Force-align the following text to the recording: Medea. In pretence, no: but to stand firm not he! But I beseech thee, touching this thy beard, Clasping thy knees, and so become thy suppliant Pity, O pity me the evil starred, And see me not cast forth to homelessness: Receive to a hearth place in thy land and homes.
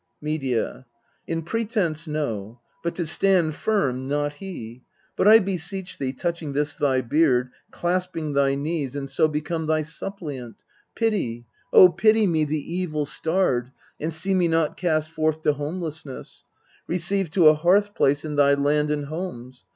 Medea. 0.19 0.87
In 1.27 1.43
pretence, 1.43 2.07
no: 2.07 2.59
but 2.83 2.95
to 2.95 3.05
stand 3.05 3.53
firm 3.53 4.07
not 4.07 4.33
he! 4.33 4.81
But 5.15 5.27
I 5.27 5.37
beseech 5.37 5.99
thee, 5.99 6.11
touching 6.11 6.53
this 6.53 6.73
thy 6.73 7.01
beard, 7.01 7.51
Clasping 7.69 8.33
thy 8.33 8.55
knees, 8.55 8.95
and 8.95 9.07
so 9.07 9.27
become 9.27 9.67
thy 9.67 9.83
suppliant 9.83 10.63
Pity, 10.95 11.45
O 11.71 11.87
pity 11.87 12.25
me 12.25 12.45
the 12.45 12.57
evil 12.77 13.05
starred, 13.05 13.71
And 13.99 14.11
see 14.11 14.33
me 14.33 14.47
not 14.47 14.75
cast 14.75 15.11
forth 15.11 15.43
to 15.43 15.53
homelessness: 15.53 16.45
Receive 16.87 17.29
to 17.33 17.47
a 17.49 17.53
hearth 17.53 17.93
place 17.93 18.25
in 18.25 18.37
thy 18.37 18.55
land 18.55 18.89
and 18.89 19.05
homes. 19.05 19.65